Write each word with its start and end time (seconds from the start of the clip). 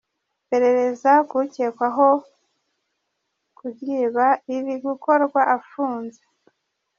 Iperereza 0.41 1.11
ku 1.29 1.35
ukekwaho 1.43 2.07
kuryiba 3.57 4.25
riri 4.45 4.75
gukorwa 4.85 5.41
afunze. 5.57 6.21